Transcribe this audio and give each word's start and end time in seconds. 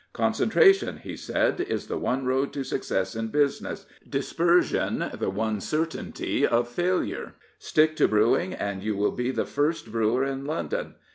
"G^ncentra 0.15 0.73
tion," 0.73 0.97
he 0.97 1.15
said, 1.15 1.59
is 1.61 1.85
the 1.85 1.95
one 1.99 2.25
road 2.25 2.51
to 2.53 2.63
success 2.63 3.15
in 3.15 3.27
business; 3.27 3.85
dispersion 4.09 5.11
the 5.19 5.29
one 5.29 5.61
certainty 5.61 6.43
of 6.43 6.67
failure. 6.67 7.35
Stick 7.59 7.95
to 7.97 8.07
brew 8.07 8.35
ing 8.35 8.51
and 8.55 8.81
you 8.81 8.95
will 8.97 9.11
be 9.11 9.29
the 9.29 9.45
first 9.45 9.91
brewer 9.91 10.25
in 10.25 10.43
London. 10.43 10.95